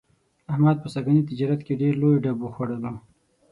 احمد 0.51 0.77
په 0.83 0.87
سږني 0.93 1.21
تجارت 1.29 1.59
کې 1.63 1.79
ډېر 1.81 1.93
لوی 2.01 2.17
ډب 2.23 2.37
وخوړلو. 2.41 2.93